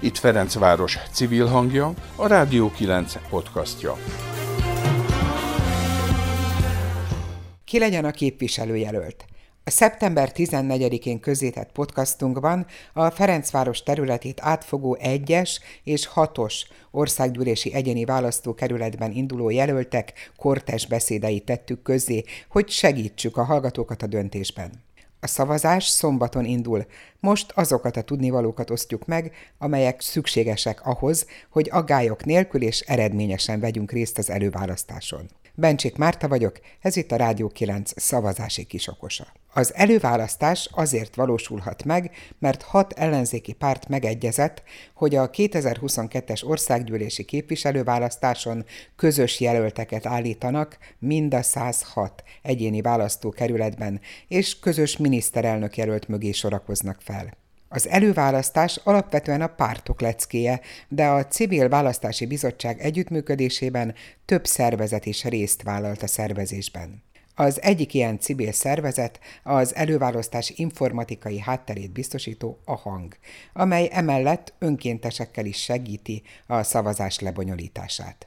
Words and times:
Itt 0.00 0.18
Ferencváros 0.18 0.98
civil 1.12 1.46
hangja, 1.46 1.92
a 2.16 2.26
Rádió 2.26 2.70
9 2.70 3.28
podcastja. 3.28 3.96
Ki 7.64 7.78
legyen 7.78 8.04
a 8.04 8.10
képviselőjelölt? 8.10 9.24
A 9.64 9.70
szeptember 9.70 10.30
14-én 10.34 11.20
közzétett 11.20 11.72
podcastunkban 11.72 12.66
a 12.92 13.10
Ferencváros 13.10 13.82
területét 13.82 14.40
átfogó 14.42 14.98
1-es 15.02 15.58
és 15.84 16.10
6-os 16.14 16.54
országgyűlési 16.90 17.74
egyéni 17.74 18.04
választókerületben 18.04 19.12
induló 19.12 19.50
jelöltek 19.50 20.32
kortes 20.36 20.86
beszédeit 20.86 21.44
tettük 21.44 21.82
közzé, 21.82 22.24
hogy 22.48 22.68
segítsük 22.68 23.36
a 23.36 23.44
hallgatókat 23.44 24.02
a 24.02 24.06
döntésben. 24.06 24.85
A 25.26 25.28
szavazás 25.28 25.86
szombaton 25.86 26.44
indul. 26.44 26.86
Most 27.20 27.52
azokat 27.54 27.96
a 27.96 28.02
tudnivalókat 28.02 28.70
osztjuk 28.70 29.06
meg, 29.06 29.32
amelyek 29.58 30.00
szükségesek 30.00 30.86
ahhoz, 30.86 31.26
hogy 31.50 31.68
aggályok 31.72 32.24
nélkül 32.24 32.62
és 32.62 32.80
eredményesen 32.80 33.60
vegyünk 33.60 33.92
részt 33.92 34.18
az 34.18 34.30
előválasztáson. 34.30 35.28
Bencsik 35.58 35.96
Márta 35.96 36.28
vagyok, 36.28 36.60
ez 36.80 36.96
itt 36.96 37.12
a 37.12 37.16
Rádió 37.16 37.48
9 37.48 38.00
szavazási 38.00 38.64
kisokosa. 38.64 39.26
Az 39.52 39.74
előválasztás 39.74 40.68
azért 40.72 41.14
valósulhat 41.14 41.84
meg, 41.84 42.10
mert 42.38 42.62
hat 42.62 42.92
ellenzéki 42.92 43.52
párt 43.52 43.88
megegyezett, 43.88 44.62
hogy 44.94 45.14
a 45.14 45.30
2022-es 45.30 46.44
országgyűlési 46.44 47.24
képviselőválasztáson 47.24 48.64
közös 48.96 49.40
jelölteket 49.40 50.06
állítanak 50.06 50.78
mind 50.98 51.34
a 51.34 51.42
106 51.42 52.22
egyéni 52.42 52.80
választókerületben, 52.80 54.00
és 54.28 54.58
közös 54.58 54.96
miniszterelnök 54.96 55.76
jelölt 55.76 56.08
mögé 56.08 56.32
sorakoznak 56.32 57.00
fel. 57.00 57.45
Az 57.68 57.88
előválasztás 57.88 58.80
alapvetően 58.84 59.40
a 59.40 59.46
pártok 59.46 60.00
leckéje, 60.00 60.60
de 60.88 61.06
a 61.06 61.26
Civil 61.26 61.68
Választási 61.68 62.26
Bizottság 62.26 62.80
együttműködésében 62.80 63.94
több 64.24 64.46
szervezet 64.46 65.06
is 65.06 65.24
részt 65.24 65.62
vállalt 65.62 66.02
a 66.02 66.06
szervezésben. 66.06 67.02
Az 67.34 67.62
egyik 67.62 67.94
ilyen 67.94 68.18
civil 68.18 68.52
szervezet 68.52 69.20
az 69.42 69.74
előválasztás 69.74 70.52
informatikai 70.56 71.40
hátterét 71.40 71.92
biztosító 71.92 72.58
a 72.64 72.76
hang, 72.76 73.16
amely 73.52 73.88
emellett 73.92 74.54
önkéntesekkel 74.58 75.44
is 75.44 75.62
segíti 75.62 76.22
a 76.46 76.62
szavazás 76.62 77.18
lebonyolítását. 77.18 78.26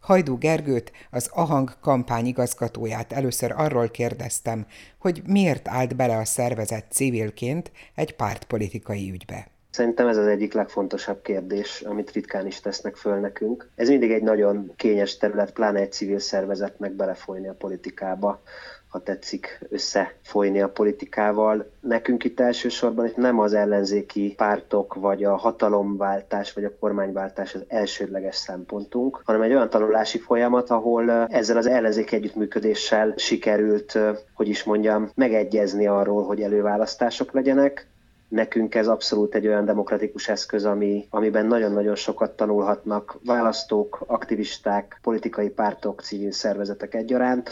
Hajdú 0.00 0.38
Gergőt, 0.38 0.92
az 1.10 1.30
Ahang 1.34 1.70
kampány 1.80 2.26
igazgatóját 2.26 3.12
először 3.12 3.52
arról 3.56 3.88
kérdeztem, 3.88 4.66
hogy 4.98 5.22
miért 5.26 5.68
állt 5.68 5.96
bele 5.96 6.16
a 6.16 6.24
szervezet 6.24 6.84
civilként 6.90 7.72
egy 7.94 8.16
pártpolitikai 8.16 9.10
ügybe. 9.10 9.46
Szerintem 9.70 10.08
ez 10.08 10.16
az 10.16 10.26
egyik 10.26 10.52
legfontosabb 10.52 11.22
kérdés, 11.22 11.80
amit 11.80 12.10
ritkán 12.10 12.46
is 12.46 12.60
tesznek 12.60 12.96
föl 12.96 13.16
nekünk. 13.16 13.70
Ez 13.76 13.88
mindig 13.88 14.10
egy 14.10 14.22
nagyon 14.22 14.72
kényes 14.76 15.16
terület, 15.16 15.52
pláne 15.52 15.80
egy 15.80 15.92
civil 15.92 16.18
szervezetnek 16.18 16.92
belefolyni 16.92 17.48
a 17.48 17.54
politikába 17.54 18.42
ha 18.90 19.02
tetszik, 19.02 19.60
összefolyni 19.68 20.60
a 20.60 20.68
politikával. 20.68 21.70
Nekünk 21.80 22.24
itt 22.24 22.40
elsősorban 22.40 23.06
itt 23.06 23.16
nem 23.16 23.38
az 23.38 23.54
ellenzéki 23.54 24.34
pártok, 24.36 24.94
vagy 24.94 25.24
a 25.24 25.36
hatalomváltás, 25.36 26.52
vagy 26.52 26.64
a 26.64 26.78
kormányváltás 26.80 27.54
az 27.54 27.64
elsődleges 27.68 28.36
szempontunk, 28.36 29.22
hanem 29.24 29.42
egy 29.42 29.52
olyan 29.52 29.70
tanulási 29.70 30.18
folyamat, 30.18 30.70
ahol 30.70 31.10
ezzel 31.10 31.56
az 31.56 31.66
ellenzéki 31.66 32.16
együttműködéssel 32.16 33.14
sikerült, 33.16 33.98
hogy 34.34 34.48
is 34.48 34.64
mondjam, 34.64 35.10
megegyezni 35.14 35.86
arról, 35.86 36.24
hogy 36.24 36.40
előválasztások 36.40 37.32
legyenek, 37.32 37.88
nekünk 38.28 38.74
ez 38.74 38.88
abszolút 38.88 39.34
egy 39.34 39.46
olyan 39.46 39.64
demokratikus 39.64 40.28
eszköz, 40.28 40.64
ami, 40.64 41.06
amiben 41.10 41.46
nagyon-nagyon 41.46 41.94
sokat 41.94 42.36
tanulhatnak 42.36 43.18
választók, 43.24 44.02
aktivisták, 44.06 44.98
politikai 45.02 45.48
pártok, 45.48 46.00
civil 46.00 46.32
szervezetek 46.32 46.94
egyaránt. 46.94 47.50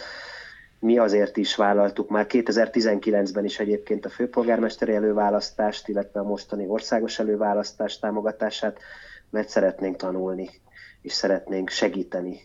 Mi 0.81 0.99
azért 0.99 1.37
is 1.37 1.57
vállaltuk 1.57 2.09
már 2.09 2.27
2019-ben 2.29 3.45
is 3.45 3.59
egyébként 3.59 4.05
a 4.05 4.09
főpolgármesteri 4.09 4.95
előválasztást, 4.95 5.89
illetve 5.89 6.21
a 6.21 6.25
mostani 6.25 6.67
országos 6.67 7.19
előválasztás 7.19 7.99
támogatását, 7.99 8.79
mert 9.31 9.49
szeretnénk 9.49 9.97
tanulni, 9.97 10.51
és 11.03 11.13
szeretnénk 11.13 11.69
segíteni 11.69 12.41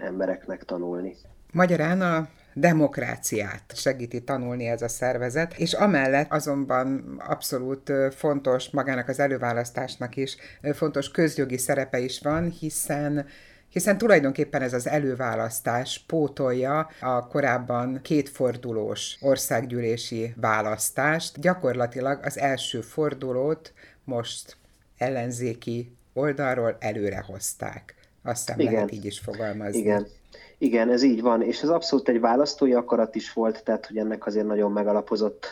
embereknek 0.00 0.64
tanulni. 0.64 1.16
Magyarán 1.52 2.00
a 2.00 2.28
demokráciát 2.54 3.62
segíti 3.74 4.24
tanulni 4.24 4.66
ez 4.66 4.82
a 4.82 4.88
szervezet, 4.88 5.54
és 5.56 5.72
amellett 5.72 6.32
azonban 6.32 7.16
abszolút 7.28 7.92
fontos 8.10 8.70
magának 8.70 9.08
az 9.08 9.20
előválasztásnak 9.20 10.16
is 10.16 10.36
fontos 10.72 11.10
közjogi 11.10 11.58
szerepe 11.58 11.98
is 11.98 12.20
van, 12.20 12.50
hiszen 12.50 13.26
hiszen 13.70 13.98
tulajdonképpen 13.98 14.62
ez 14.62 14.72
az 14.72 14.88
előválasztás 14.88 16.04
pótolja 16.06 16.90
a 17.00 17.26
korábban 17.26 18.00
kétfordulós 18.02 19.16
országgyűlési 19.20 20.34
választást. 20.36 21.40
Gyakorlatilag 21.40 22.20
az 22.24 22.38
első 22.38 22.80
fordulót 22.80 23.72
most 24.04 24.56
ellenzéki 24.98 25.96
oldalról 26.12 26.76
előrehozták. 26.80 27.94
Aztán 28.22 28.58
Igen. 28.58 28.72
lehet 28.72 28.92
így 28.92 29.04
is 29.04 29.18
fogalmazni. 29.18 29.78
Igen. 29.78 30.06
Igen, 30.62 30.90
ez 30.90 31.02
így 31.02 31.22
van, 31.22 31.42
és 31.42 31.62
ez 31.62 31.68
abszolút 31.68 32.08
egy 32.08 32.20
választói 32.20 32.74
akarat 32.74 33.14
is 33.14 33.32
volt, 33.32 33.64
tehát 33.64 33.86
hogy 33.86 33.96
ennek 33.96 34.26
azért 34.26 34.46
nagyon 34.46 34.72
megalapozott 34.72 35.46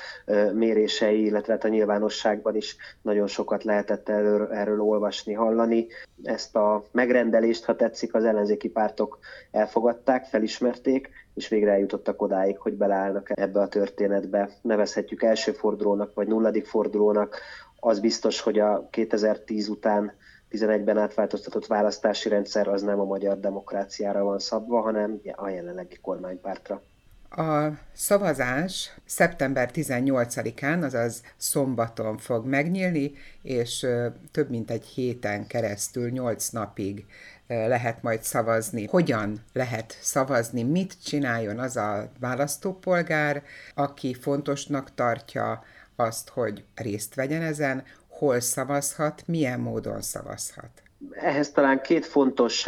mérései, 0.52 1.24
illetve 1.24 1.52
hát 1.52 1.64
a 1.64 1.68
nyilvánosságban 1.68 2.56
is 2.56 2.76
nagyon 3.02 3.26
sokat 3.26 3.64
lehetett 3.64 4.08
erről, 4.08 4.52
erről 4.52 4.80
olvasni, 4.80 5.32
hallani. 5.32 5.86
Ezt 6.22 6.56
a 6.56 6.84
megrendelést, 6.92 7.64
ha 7.64 7.76
tetszik, 7.76 8.14
az 8.14 8.24
ellenzéki 8.24 8.68
pártok 8.68 9.18
elfogadták, 9.50 10.24
felismerték, 10.24 11.10
és 11.34 11.48
végre 11.48 11.72
eljutottak 11.72 12.22
odáig, 12.22 12.58
hogy 12.58 12.74
beleállnak 12.74 13.30
ebbe 13.34 13.60
a 13.60 13.68
történetbe. 13.68 14.50
Nevezhetjük 14.62 15.22
első 15.22 15.52
fordulónak, 15.52 16.14
vagy 16.14 16.26
nulladik 16.26 16.66
fordulónak. 16.66 17.40
Az 17.80 18.00
biztos, 18.00 18.40
hogy 18.40 18.58
a 18.58 18.88
2010 18.90 19.68
után 19.68 20.12
11-ben 20.50 20.98
átváltoztatott 20.98 21.66
választási 21.66 22.28
rendszer 22.28 22.68
az 22.68 22.82
nem 22.82 23.00
a 23.00 23.04
magyar 23.04 23.40
demokráciára 23.40 24.24
van 24.24 24.38
szabva, 24.38 24.80
hanem 24.80 25.20
a 25.32 25.48
jelenlegi 25.48 25.98
kormánypártra. 26.00 26.82
A 27.30 27.68
szavazás 27.92 28.94
szeptember 29.04 29.70
18-án, 29.74 30.82
azaz 30.82 31.22
szombaton 31.36 32.18
fog 32.18 32.46
megnyílni, 32.46 33.12
és 33.42 33.86
több 34.30 34.50
mint 34.50 34.70
egy 34.70 34.84
héten 34.84 35.46
keresztül, 35.46 36.10
8 36.10 36.48
napig 36.48 37.06
lehet 37.46 38.02
majd 38.02 38.22
szavazni. 38.22 38.86
Hogyan 38.86 39.44
lehet 39.52 39.98
szavazni, 40.00 40.62
mit 40.62 41.04
csináljon 41.04 41.58
az 41.58 41.76
a 41.76 42.10
választópolgár, 42.20 43.42
aki 43.74 44.14
fontosnak 44.14 44.94
tartja 44.94 45.62
azt, 45.96 46.28
hogy 46.28 46.64
részt 46.74 47.14
vegyen 47.14 47.42
ezen, 47.42 47.84
hol 48.18 48.40
szavazhat, 48.40 49.22
milyen 49.26 49.60
módon 49.60 50.02
szavazhat? 50.02 50.82
Ehhez 51.10 51.50
talán 51.50 51.80
két 51.80 52.06
fontos 52.06 52.66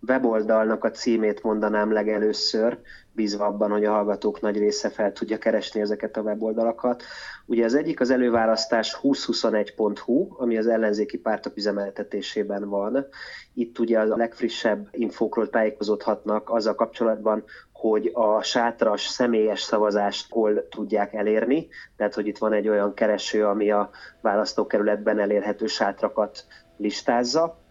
weboldalnak 0.00 0.84
a 0.84 0.90
címét 0.90 1.42
mondanám 1.42 1.92
legelőször, 1.92 2.78
bízva 3.12 3.44
abban, 3.44 3.70
hogy 3.70 3.84
a 3.84 3.92
hallgatók 3.92 4.40
nagy 4.40 4.58
része 4.58 4.88
fel 4.88 5.12
tudja 5.12 5.38
keresni 5.38 5.80
ezeket 5.80 6.16
a 6.16 6.20
weboldalakat. 6.20 7.02
Ugye 7.46 7.64
az 7.64 7.74
egyik 7.74 8.00
az 8.00 8.10
előválasztás 8.10 8.98
2021.hu, 9.02 10.28
ami 10.38 10.58
az 10.58 10.66
ellenzéki 10.66 11.18
pártok 11.18 11.56
üzemeltetésében 11.56 12.68
van. 12.68 13.06
Itt 13.54 13.78
ugye 13.78 13.98
a 13.98 14.16
legfrissebb 14.16 14.88
infókról 14.90 15.50
tájékozódhatnak 15.50 16.50
azzal 16.50 16.74
kapcsolatban, 16.74 17.44
hogy 17.72 18.10
a 18.14 18.42
sátras 18.42 19.06
személyes 19.06 19.60
szavazást 19.60 20.30
hol 20.30 20.68
tudják 20.68 21.14
elérni, 21.14 21.68
tehát 21.96 22.14
hogy 22.14 22.26
itt 22.26 22.38
van 22.38 22.52
egy 22.52 22.68
olyan 22.68 22.94
kereső, 22.94 23.46
ami 23.46 23.70
a 23.70 23.90
választókerületben 24.20 25.18
elérhető 25.18 25.66
sátrakat 25.66 26.44
listázza, 26.76 27.64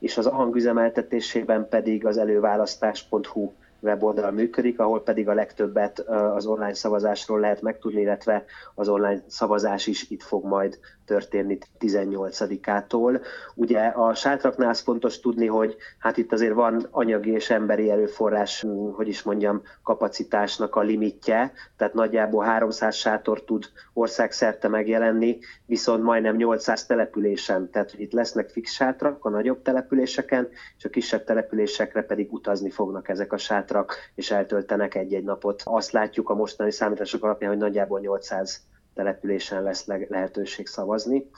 és 0.00 0.18
az 0.18 0.26
hangüzemeltetésében 0.26 1.68
pedig 1.68 2.06
az 2.06 2.16
előválasztás.hu 2.18 3.52
weboldal 3.80 4.30
működik, 4.30 4.78
ahol 4.80 5.02
pedig 5.02 5.28
a 5.28 5.34
legtöbbet 5.34 5.98
az 5.98 6.46
online 6.46 6.74
szavazásról 6.74 7.40
lehet 7.40 7.62
megtudni, 7.62 8.00
illetve 8.00 8.44
az 8.74 8.88
online 8.88 9.22
szavazás 9.26 9.86
is 9.86 10.10
itt 10.10 10.22
fog 10.22 10.44
majd 10.44 10.78
történni 11.10 11.58
18-ától. 11.80 13.26
Ugye 13.54 13.80
a 13.80 14.14
sátraknál 14.14 14.68
az 14.68 14.80
fontos 14.80 15.20
tudni, 15.20 15.46
hogy 15.46 15.76
hát 15.98 16.16
itt 16.16 16.32
azért 16.32 16.54
van 16.54 16.86
anyagi 16.90 17.30
és 17.30 17.50
emberi 17.50 17.90
erőforrás, 17.90 18.66
hogy 18.92 19.08
is 19.08 19.22
mondjam, 19.22 19.62
kapacitásnak 19.82 20.76
a 20.76 20.80
limitje, 20.80 21.52
tehát 21.76 21.94
nagyjából 21.94 22.44
300 22.44 22.94
sátor 22.94 23.44
tud 23.44 23.64
országszerte 23.92 24.68
megjelenni, 24.68 25.38
viszont 25.66 26.02
majdnem 26.02 26.36
800 26.36 26.86
településen, 26.86 27.70
tehát 27.70 27.90
hogy 27.90 28.00
itt 28.00 28.12
lesznek 28.12 28.48
fix 28.48 28.72
sátrak 28.72 29.24
a 29.24 29.28
nagyobb 29.28 29.62
településeken, 29.62 30.48
és 30.78 30.84
a 30.84 30.88
kisebb 30.88 31.24
településekre 31.24 32.02
pedig 32.02 32.32
utazni 32.32 32.70
fognak 32.70 33.08
ezek 33.08 33.32
a 33.32 33.36
sátrak, 33.36 33.96
és 34.14 34.30
eltöltenek 34.30 34.94
egy-egy 34.94 35.24
napot. 35.24 35.62
Azt 35.64 35.92
látjuk 35.92 36.30
a 36.30 36.34
mostani 36.34 36.70
számítások 36.70 37.24
alapján, 37.24 37.50
hogy 37.50 37.60
nagyjából 37.60 38.00
800 38.00 38.68
településen 38.94 39.62
lesz 39.62 39.86
lehetőség 39.86 40.66
szavazni 40.66 41.30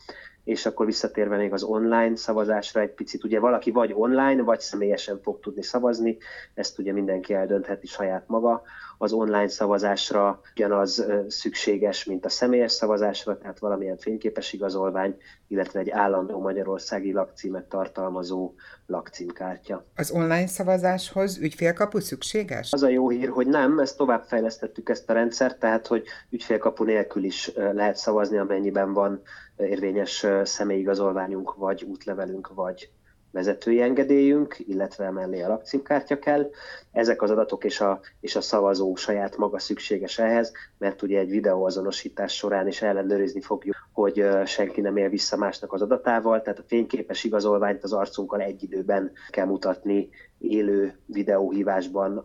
és 0.44 0.66
akkor 0.66 0.87
visszatérve 0.87 1.37
még 1.37 1.52
az 1.52 1.62
online 1.62 2.16
szavazásra 2.16 2.81
egy 2.81 2.90
picit, 2.90 3.25
ugye 3.25 3.38
valaki 3.40 3.70
vagy 3.70 3.93
online, 3.94 4.43
vagy 4.43 4.60
személyesen 4.60 5.20
fog 5.22 5.40
tudni 5.40 5.62
szavazni, 5.62 6.16
ezt 6.54 6.78
ugye 6.78 6.93
mindenki 6.93 7.34
eldöntheti 7.34 7.87
saját 7.87 8.28
maga. 8.28 8.62
Az 9.02 9.12
online 9.12 9.49
szavazásra 9.49 10.40
ugyanaz 10.54 11.06
szükséges, 11.28 12.04
mint 12.04 12.25
a 12.25 12.28
személyes 12.28 12.72
szavazásra, 12.72 13.38
tehát 13.38 13.58
valamilyen 13.58 13.96
fényképes 13.96 14.52
igazolvány, 14.52 15.16
illetve 15.49 15.81
egy 15.81 15.90
állandó 15.90 16.40
magyarországi 16.40 17.12
lakcímet 17.12 17.64
tartalmazó 17.64 18.52
lakcímkártya. 18.87 19.84
Az 19.96 20.10
online 20.10 20.46
szavazáshoz 20.46 21.38
ügyfélkapu 21.38 22.00
szükséges? 22.00 22.72
Az 22.72 22.82
a 22.82 22.88
jó 22.88 23.08
hír, 23.08 23.28
hogy 23.28 23.46
nem, 23.46 23.78
ezt 23.78 23.96
továbbfejlesztettük 23.96 24.88
ezt 24.88 25.10
a 25.10 25.12
rendszert, 25.12 25.58
tehát 25.58 25.87
hogy 25.87 26.04
ügyfélkapu 26.31 26.84
nélkül 26.84 27.25
is 27.25 27.52
lehet 27.54 27.96
szavazni, 27.96 28.38
amennyiben 28.38 28.93
van 28.93 29.22
érvényes 29.56 30.26
személyigazolványunk, 30.43 31.54
vagy 31.54 31.82
útlevelünk, 31.82 32.54
vagy 32.54 32.90
vezetői 33.32 33.81
engedélyünk, 33.81 34.56
illetve 34.58 35.11
mellé 35.11 35.43
a 35.43 35.49
lakcímkártya 35.49 36.19
kell. 36.19 36.50
Ezek 36.93 37.23
az 37.23 37.31
adatok 37.31 37.64
és 37.64 37.81
a, 37.81 38.00
és 38.20 38.37
a 38.37 38.40
szavazó 38.40 38.94
saját 38.94 39.37
maga 39.37 39.58
szükséges 39.58 40.19
ehhez, 40.19 40.52
mert 40.79 41.02
ugye 41.02 41.19
egy 41.19 41.31
videóazonosítás 41.31 42.37
során 42.37 42.67
is 42.67 42.82
ellenőrizni 42.82 43.40
fogjuk, 43.40 43.76
hogy 43.93 44.26
senki 44.44 44.81
nem 44.81 44.96
él 44.96 45.08
vissza 45.08 45.37
másnak 45.37 45.73
az 45.73 45.82
adatával, 45.82 46.43
tehát 46.43 46.58
a 46.58 46.64
fényképes 46.67 47.25
igazolványt 47.25 47.82
az 47.82 47.93
arcunkkal 47.93 48.40
egy 48.40 48.62
időben 48.62 49.12
kell 49.31 49.46
mutatni 49.46 50.08
élő 50.38 50.99
videóhívásban 51.06 52.17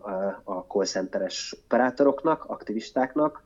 a 0.44 0.64
call 0.68 0.84
centeres 0.84 1.56
operátoroknak, 1.64 2.44
aktivistáknak, 2.44 3.42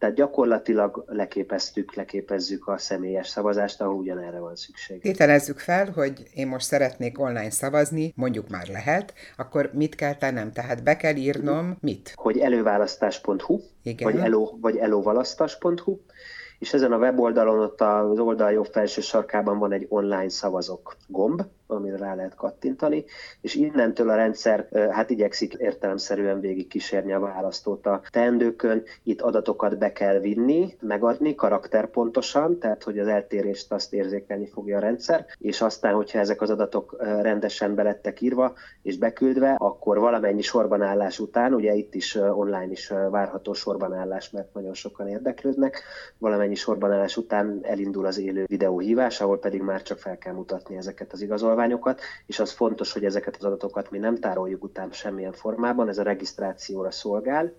tehát 0.00 0.14
gyakorlatilag 0.14 1.04
leképeztük, 1.06 1.94
leképezzük 1.94 2.66
a 2.68 2.78
személyes 2.78 3.28
szavazást, 3.28 3.80
ahol 3.80 3.94
ugyanerre 3.94 4.38
van 4.38 4.56
szükség. 4.56 5.00
Tételezzük 5.00 5.58
fel, 5.58 5.90
hogy 5.90 6.22
én 6.34 6.46
most 6.46 6.66
szeretnék 6.66 7.20
online 7.20 7.50
szavazni, 7.50 8.12
mondjuk 8.16 8.48
már 8.48 8.68
lehet, 8.68 9.12
akkor 9.36 9.70
mit 9.74 9.94
kell 9.94 10.14
tennem? 10.14 10.52
Tehát 10.52 10.82
be 10.82 10.96
kell 10.96 11.14
írnom 11.14 11.76
mit? 11.80 12.12
Hogy 12.14 12.38
előválasztás.hu, 12.38 13.60
Igen. 13.82 14.12
vagy, 14.12 14.20
eló, 14.20 14.58
vagy 14.60 14.76
elóvalasztás.hu, 14.76 15.98
és 16.58 16.72
ezen 16.72 16.92
a 16.92 16.98
weboldalon 16.98 17.58
ott 17.58 17.80
az 17.80 18.18
oldal 18.18 18.52
jobb 18.52 18.68
felső 18.72 19.00
sarkában 19.00 19.58
van 19.58 19.72
egy 19.72 19.86
online 19.88 20.28
szavazok 20.28 20.96
gomb, 21.06 21.42
amire 21.70 21.96
rá 21.96 22.14
lehet 22.14 22.34
kattintani, 22.34 23.04
és 23.40 23.54
innentől 23.54 24.10
a 24.10 24.14
rendszer 24.14 24.68
hát 24.90 25.10
igyekszik 25.10 25.54
értelemszerűen 25.54 26.40
végig 26.40 26.68
kísérni 26.68 27.12
a 27.12 27.20
választót 27.20 27.86
a 27.86 28.00
teendőkön. 28.10 28.82
Itt 29.02 29.20
adatokat 29.20 29.78
be 29.78 29.92
kell 29.92 30.18
vinni, 30.18 30.76
megadni 30.80 31.34
karakterpontosan, 31.34 32.58
tehát 32.58 32.82
hogy 32.82 32.98
az 32.98 33.06
eltérést 33.06 33.72
azt 33.72 33.92
érzékelni 33.94 34.46
fogja 34.46 34.76
a 34.76 34.80
rendszer, 34.80 35.26
és 35.38 35.60
aztán, 35.60 35.94
hogyha 35.94 36.18
ezek 36.18 36.42
az 36.42 36.50
adatok 36.50 36.96
rendesen 36.98 37.74
belettek 37.74 38.20
írva 38.20 38.54
és 38.82 38.98
beküldve, 38.98 39.56
akkor 39.58 39.98
valamennyi 39.98 40.42
sorbanállás 40.42 41.18
után, 41.18 41.54
ugye 41.54 41.74
itt 41.74 41.94
is 41.94 42.14
online 42.14 42.70
is 42.70 42.92
várható 43.10 43.52
sorbanállás, 43.52 44.30
mert 44.30 44.54
nagyon 44.54 44.74
sokan 44.74 45.08
érdeklődnek, 45.08 45.82
valamennyi 46.18 46.54
sorbanállás 46.54 47.16
után 47.16 47.58
elindul 47.62 48.06
az 48.06 48.18
élő 48.18 48.44
videóhívás, 48.46 49.20
ahol 49.20 49.38
pedig 49.38 49.62
már 49.62 49.82
csak 49.82 49.98
fel 49.98 50.18
kell 50.18 50.32
mutatni 50.32 50.76
ezeket 50.76 51.12
az 51.12 51.20
igazolványokat, 51.20 51.59
igazolványokat, 51.60 52.00
és 52.26 52.38
az 52.38 52.52
fontos, 52.52 52.92
hogy 52.92 53.04
ezeket 53.04 53.36
az 53.36 53.44
adatokat 53.44 53.90
mi 53.90 53.98
nem 53.98 54.16
tároljuk 54.16 54.62
utána 54.62 54.92
semmilyen 54.92 55.32
formában, 55.32 55.88
ez 55.88 55.98
a 55.98 56.02
regisztrációra 56.02 56.90
szolgál, 56.90 57.52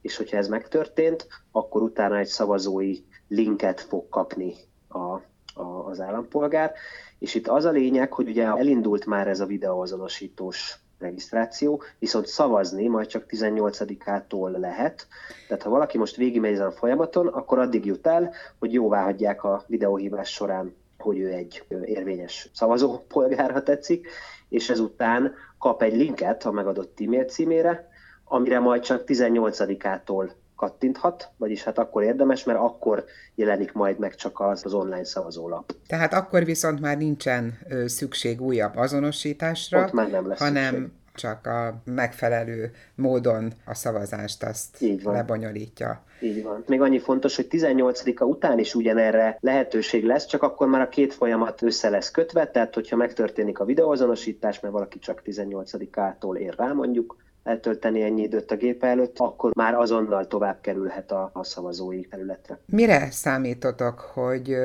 és 0.00 0.16
hogyha 0.16 0.36
ez 0.36 0.48
megtörtént, 0.48 1.26
akkor 1.52 1.82
utána 1.82 2.18
egy 2.18 2.26
szavazói 2.26 2.96
linket 3.28 3.80
fog 3.80 4.08
kapni 4.08 4.54
a, 4.88 4.98
a, 4.98 5.88
az 5.88 6.00
állampolgár, 6.00 6.72
és 7.18 7.34
itt 7.34 7.48
az 7.48 7.64
a 7.64 7.70
lényeg, 7.70 8.12
hogy 8.12 8.28
ugye 8.28 8.46
elindult 8.46 9.06
már 9.06 9.28
ez 9.28 9.40
a 9.40 9.46
videóazonosítós 9.46 10.78
regisztráció, 10.98 11.82
viszont 11.98 12.26
szavazni 12.26 12.86
majd 12.86 13.06
csak 13.06 13.24
18-ától 13.28 14.58
lehet. 14.58 15.06
Tehát 15.48 15.62
ha 15.62 15.70
valaki 15.70 15.98
most 15.98 16.16
végigmegy 16.16 16.52
ezen 16.52 16.66
a 16.66 16.70
folyamaton, 16.70 17.26
akkor 17.26 17.58
addig 17.58 17.84
jut 17.84 18.06
el, 18.06 18.32
hogy 18.58 18.72
jóvá 18.72 19.02
hagyják 19.02 19.44
a 19.44 19.64
videóhívás 19.66 20.32
során 20.32 20.74
hogy 20.98 21.18
ő 21.18 21.28
egy 21.28 21.64
érvényes 21.84 22.50
szavazópolgár, 22.54 23.50
ha 23.50 23.62
tetszik, 23.62 24.08
és 24.48 24.70
ezután 24.70 25.34
kap 25.58 25.82
egy 25.82 25.96
linket 25.96 26.44
a 26.44 26.50
megadott 26.50 27.00
e-mail 27.00 27.24
címére, 27.24 27.88
amire 28.24 28.58
majd 28.58 28.82
csak 28.82 29.02
18-ától 29.06 30.30
kattinthat, 30.56 31.30
vagyis 31.36 31.64
hát 31.64 31.78
akkor 31.78 32.02
érdemes, 32.02 32.44
mert 32.44 32.58
akkor 32.58 33.04
jelenik 33.34 33.72
majd 33.72 33.98
meg 33.98 34.14
csak 34.14 34.40
az, 34.40 34.64
az 34.64 34.74
online 34.74 35.04
szavazólap. 35.04 35.72
Tehát 35.86 36.12
akkor 36.12 36.44
viszont 36.44 36.80
már 36.80 36.96
nincsen 36.96 37.58
szükség 37.86 38.40
újabb 38.40 38.76
azonosításra, 38.76 39.84
Ott 39.84 39.92
már 39.92 40.10
nem 40.10 40.28
lesz 40.28 40.38
hanem 40.38 40.74
szükség 40.74 40.90
csak 41.18 41.46
a 41.46 41.82
megfelelő 41.84 42.70
módon 42.94 43.52
a 43.64 43.74
szavazást 43.74 44.42
azt 44.42 44.82
Így 44.82 45.02
van. 45.02 45.14
lebonyolítja. 45.14 46.02
Így 46.20 46.42
van. 46.42 46.64
Még 46.66 46.80
annyi 46.80 46.98
fontos, 46.98 47.36
hogy 47.36 47.46
18-a 47.50 48.24
után 48.24 48.58
is 48.58 48.74
ugyanerre 48.74 49.36
lehetőség 49.40 50.04
lesz, 50.04 50.26
csak 50.26 50.42
akkor 50.42 50.68
már 50.68 50.80
a 50.80 50.88
két 50.88 51.14
folyamat 51.14 51.62
össze 51.62 51.88
lesz 51.88 52.10
kötve, 52.10 52.46
tehát 52.46 52.74
hogyha 52.74 52.96
megtörténik 52.96 53.58
a 53.58 53.64
videóazonosítás, 53.64 54.60
mert 54.60 54.74
valaki 54.74 54.98
csak 54.98 55.22
18-ától 55.24 56.36
ér 56.36 56.54
rá 56.56 56.72
mondjuk, 56.72 57.16
eltölteni 57.42 58.02
ennyi 58.02 58.22
időt 58.22 58.50
a 58.50 58.56
gép 58.56 58.84
előtt, 58.84 59.18
akkor 59.18 59.54
már 59.54 59.74
azonnal 59.74 60.26
tovább 60.26 60.60
kerülhet 60.60 61.12
a, 61.12 61.30
a 61.32 61.44
szavazói 61.44 62.00
területre. 62.00 62.58
Mire 62.66 63.10
számítotok, 63.10 63.98
hogy 63.98 64.56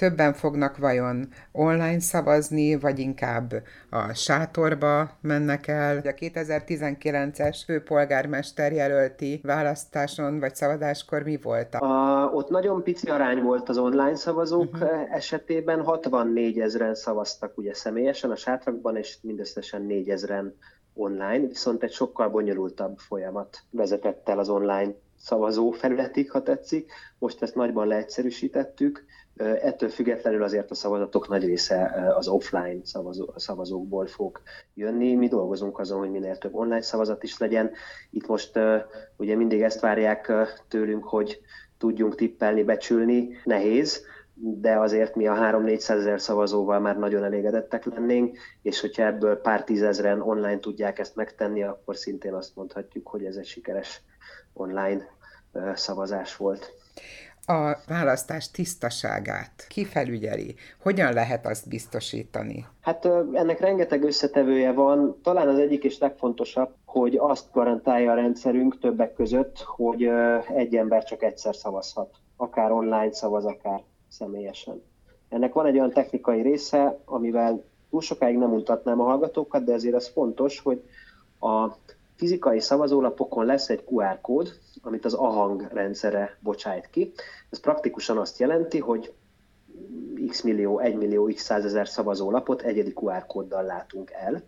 többen 0.00 0.32
fognak 0.32 0.76
vajon 0.76 1.28
online 1.52 2.00
szavazni, 2.00 2.78
vagy 2.78 2.98
inkább 2.98 3.52
a 3.90 4.14
sátorba 4.14 5.10
mennek 5.20 5.66
el. 5.66 5.96
A 5.96 6.00
2019-es 6.00 7.58
főpolgármester 7.66 8.72
jelölti 8.72 9.40
választáson 9.42 10.40
vagy 10.40 10.54
szavazáskor 10.54 11.22
mi 11.22 11.38
volt? 11.42 11.74
A, 11.74 12.30
ott 12.34 12.48
nagyon 12.48 12.82
pici 12.82 13.10
arány 13.10 13.42
volt 13.42 13.68
az 13.68 13.78
online 13.78 14.14
szavazók 14.14 14.74
uh-huh. 14.74 15.14
esetében, 15.14 15.82
64 15.82 16.58
ezeren 16.58 16.94
szavaztak 16.94 17.58
ugye 17.58 17.74
személyesen 17.74 18.30
a 18.30 18.36
sátrakban, 18.36 18.96
és 18.96 19.18
mindösszesen 19.22 19.82
4 19.82 20.08
ezeren 20.08 20.56
online, 20.94 21.46
viszont 21.46 21.82
egy 21.82 21.92
sokkal 21.92 22.28
bonyolultabb 22.28 22.98
folyamat 22.98 23.58
vezetett 23.70 24.28
el 24.28 24.38
az 24.38 24.48
online 24.48 24.92
szavazó 25.18 25.70
felületig, 25.70 26.30
ha 26.30 26.42
tetszik. 26.42 26.92
Most 27.18 27.42
ezt 27.42 27.54
nagyban 27.54 27.86
leegyszerűsítettük, 27.86 29.04
Ettől 29.40 29.88
függetlenül 29.88 30.42
azért 30.42 30.70
a 30.70 30.74
szavazatok 30.74 31.28
nagy 31.28 31.44
része 31.44 32.04
az 32.16 32.28
offline 32.28 32.80
szavazó, 32.82 33.32
szavazókból 33.36 34.06
fog 34.06 34.40
jönni. 34.74 35.14
Mi 35.14 35.28
dolgozunk 35.28 35.78
azon, 35.78 35.98
hogy 35.98 36.10
minél 36.10 36.38
több 36.38 36.54
online 36.54 36.80
szavazat 36.80 37.22
is 37.22 37.38
legyen. 37.38 37.70
Itt 38.10 38.26
most 38.26 38.58
ugye 39.16 39.36
mindig 39.36 39.62
ezt 39.62 39.80
várják 39.80 40.32
tőlünk, 40.68 41.04
hogy 41.04 41.40
tudjunk 41.78 42.14
tippelni, 42.14 42.62
becsülni. 42.62 43.28
Nehéz, 43.44 44.04
de 44.34 44.78
azért 44.78 45.14
mi 45.14 45.26
a 45.26 45.34
3-400 45.34 45.90
ezer 45.90 46.20
szavazóval 46.20 46.80
már 46.80 46.98
nagyon 46.98 47.24
elégedettek 47.24 47.84
lennénk, 47.84 48.38
és 48.62 48.80
hogyha 48.80 49.06
ebből 49.06 49.40
pár 49.40 49.64
tízezren 49.64 50.20
online 50.20 50.58
tudják 50.58 50.98
ezt 50.98 51.16
megtenni, 51.16 51.62
akkor 51.62 51.96
szintén 51.96 52.34
azt 52.34 52.56
mondhatjuk, 52.56 53.08
hogy 53.08 53.24
ez 53.24 53.36
egy 53.36 53.46
sikeres 53.46 54.02
online 54.52 55.06
szavazás 55.74 56.36
volt 56.36 56.72
a 57.50 57.78
választás 57.86 58.50
tisztaságát 58.50 59.66
kifelügyeli? 59.68 60.54
Hogyan 60.82 61.12
lehet 61.12 61.46
azt 61.46 61.68
biztosítani? 61.68 62.66
Hát 62.80 63.04
ennek 63.32 63.60
rengeteg 63.60 64.02
összetevője 64.02 64.72
van. 64.72 65.20
Talán 65.22 65.48
az 65.48 65.58
egyik 65.58 65.84
és 65.84 65.98
legfontosabb, 65.98 66.70
hogy 66.84 67.16
azt 67.16 67.52
garantálja 67.52 68.12
a 68.12 68.14
rendszerünk 68.14 68.78
többek 68.78 69.12
között, 69.12 69.58
hogy 69.58 70.10
egy 70.54 70.76
ember 70.76 71.04
csak 71.04 71.22
egyszer 71.22 71.56
szavazhat. 71.56 72.14
Akár 72.36 72.72
online 72.72 73.12
szavaz, 73.12 73.44
akár 73.44 73.82
személyesen. 74.08 74.82
Ennek 75.28 75.52
van 75.52 75.66
egy 75.66 75.76
olyan 75.76 75.92
technikai 75.92 76.42
része, 76.42 76.98
amivel 77.04 77.64
túl 77.90 78.00
sokáig 78.00 78.36
nem 78.36 78.50
mutatnám 78.50 79.00
a 79.00 79.04
hallgatókat, 79.04 79.64
de 79.64 79.72
ezért 79.72 79.94
az 79.94 80.08
fontos, 80.08 80.60
hogy 80.60 80.82
a 81.40 81.68
fizikai 82.16 82.60
szavazólapokon 82.60 83.44
lesz 83.44 83.68
egy 83.68 83.84
QR 83.86 84.20
kód, 84.20 84.48
amit 84.82 85.04
az 85.04 85.14
AHANG 85.14 85.68
rendszere 85.72 86.36
bocsájt 86.40 86.90
ki. 86.90 87.12
Ez 87.50 87.60
praktikusan 87.60 88.18
azt 88.18 88.38
jelenti, 88.38 88.78
hogy 88.78 89.12
x 90.28 90.42
millió, 90.42 90.78
1 90.78 90.96
millió, 90.96 91.26
x 91.26 91.42
százezer 91.42 91.88
szavazólapot 91.88 92.62
egyedi 92.62 92.92
QR 92.94 93.26
kóddal 93.26 93.62
látunk 93.62 94.10
el. 94.10 94.42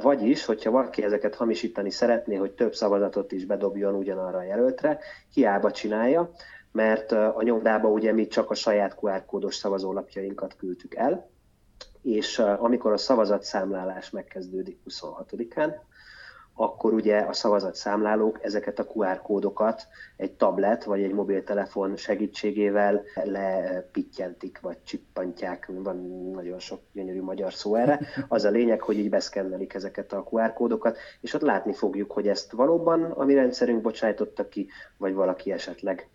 Vagyis, 0.00 0.44
hogyha 0.44 0.70
valaki 0.70 1.02
ezeket 1.02 1.34
hamisítani 1.34 1.90
szeretné, 1.90 2.34
hogy 2.34 2.52
több 2.52 2.74
szavazatot 2.74 3.32
is 3.32 3.44
bedobjon 3.44 3.94
ugyanarra 3.94 4.38
a 4.38 4.42
jelöltre, 4.42 4.98
hiába 5.32 5.70
csinálja, 5.70 6.30
mert 6.72 7.12
a 7.12 7.42
nyomdába 7.42 7.88
ugye 7.88 8.12
mi 8.12 8.26
csak 8.26 8.50
a 8.50 8.54
saját 8.54 8.96
QR 9.00 9.24
kódos 9.24 9.54
szavazólapjainkat 9.54 10.56
küldtük 10.56 10.94
el, 10.94 11.30
és 12.02 12.38
amikor 12.38 12.92
a 12.92 12.96
szavazatszámlálás 12.96 14.10
megkezdődik 14.10 14.78
26-án, 14.90 15.74
akkor 16.54 16.92
ugye 16.92 17.18
a 17.18 17.32
szavazatszámlálók 17.32 18.38
ezeket 18.44 18.78
a 18.78 18.86
QR 18.94 19.22
kódokat 19.22 19.86
egy 20.16 20.32
tablet 20.32 20.84
vagy 20.84 21.02
egy 21.02 21.12
mobiltelefon 21.12 21.96
segítségével 21.96 23.02
lepityentik, 23.24 24.60
vagy 24.60 24.82
csippantják, 24.82 25.70
van 25.74 25.96
nagyon 26.34 26.58
sok 26.58 26.80
gyönyörű 26.92 27.22
magyar 27.22 27.52
szó 27.52 27.74
erre. 27.74 28.00
Az 28.28 28.44
a 28.44 28.50
lényeg, 28.50 28.80
hogy 28.80 28.98
így 28.98 29.08
beszkennelik 29.08 29.74
ezeket 29.74 30.12
a 30.12 30.26
QR 30.30 30.52
kódokat, 30.52 30.98
és 31.20 31.34
ott 31.34 31.40
látni 31.40 31.72
fogjuk, 31.72 32.12
hogy 32.12 32.28
ezt 32.28 32.52
valóban 32.52 33.02
a 33.02 33.24
mi 33.24 33.34
rendszerünk 33.34 33.80
bocsájtotta 33.80 34.48
ki, 34.48 34.68
vagy 34.96 35.14
valaki 35.14 35.52
esetleg 35.52 36.08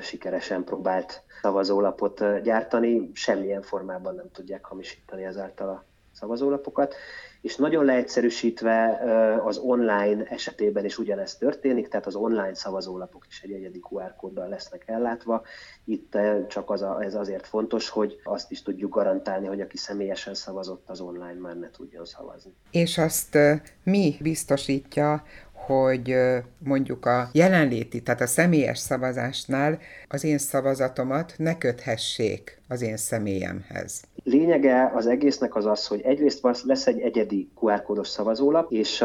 sikeresen 0.00 0.64
próbált 0.64 1.22
szavazólapot 1.42 2.42
gyártani, 2.42 3.10
semmilyen 3.12 3.62
formában 3.62 4.14
nem 4.14 4.30
tudják 4.32 4.64
hamisítani 4.64 5.24
ezáltal 5.24 5.68
a 5.68 5.84
szavazólapokat, 6.14 6.94
és 7.40 7.56
nagyon 7.56 7.84
leegyszerűsítve 7.84 9.00
az 9.44 9.58
online 9.58 10.24
esetében 10.24 10.84
is 10.84 10.98
ugyanezt 10.98 11.38
történik, 11.38 11.88
tehát 11.88 12.06
az 12.06 12.14
online 12.14 12.54
szavazólapok 12.54 13.26
is 13.28 13.42
egy 13.42 13.52
egyedi 13.52 13.80
QR 13.90 14.14
kóddal 14.16 14.48
lesznek 14.48 14.82
ellátva. 14.86 15.42
Itt 15.84 16.18
csak 16.48 16.70
az 16.70 16.82
a, 16.82 17.02
ez 17.02 17.14
azért 17.14 17.46
fontos, 17.46 17.88
hogy 17.88 18.20
azt 18.24 18.50
is 18.50 18.62
tudjuk 18.62 18.94
garantálni, 18.94 19.46
hogy 19.46 19.60
aki 19.60 19.76
személyesen 19.76 20.34
szavazott, 20.34 20.90
az 20.90 21.00
online 21.00 21.40
már 21.40 21.56
ne 21.56 21.70
tudjon 21.70 22.04
szavazni. 22.04 22.52
És 22.70 22.98
azt 22.98 23.38
mi 23.82 24.16
biztosítja, 24.20 25.22
hogy 25.66 26.16
mondjuk 26.58 27.06
a 27.06 27.28
jelenléti, 27.32 28.02
tehát 28.02 28.20
a 28.20 28.26
személyes 28.26 28.78
szavazásnál 28.78 29.78
az 30.08 30.24
én 30.24 30.38
szavazatomat 30.38 31.34
ne 31.36 31.58
köthessék 31.58 32.60
az 32.68 32.82
én 32.82 32.96
személyemhez. 32.96 34.02
Lényege 34.24 34.92
az 34.94 35.06
egésznek 35.06 35.54
az 35.54 35.66
az, 35.66 35.86
hogy 35.86 36.00
egyrészt 36.00 36.64
lesz 36.64 36.86
egy 36.86 37.00
egyedi 37.00 37.50
QR 37.60 37.82
kódos 37.82 38.08
szavazólap, 38.08 38.72
és 38.72 39.04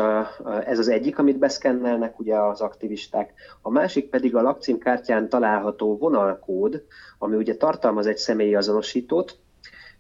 ez 0.66 0.80
az 0.80 0.88
egyik, 0.88 1.20
amit 1.20 1.38
beszkennelnek 1.38 2.20
ugye 2.20 2.38
az 2.38 2.62
aktivisták. 2.62 3.34
A 3.62 3.70
másik 3.70 4.10
pedig 4.10 4.36
a 4.36 4.42
lakcímkártyán 4.42 5.30
található 5.30 5.98
vonalkód, 5.98 6.84
ami 7.18 7.36
ugye 7.36 7.56
tartalmaz 7.56 8.06
egy 8.08 8.18
személyi 8.18 8.56
azonosítót, 8.56 9.38